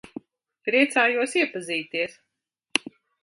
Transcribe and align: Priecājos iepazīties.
Priecājos 0.69 1.37
iepazīties. 1.43 2.17